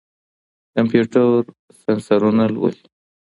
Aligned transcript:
کمپيوټر 0.73 1.25
سېنسرونه 1.79 2.43
لولي. 2.53 2.83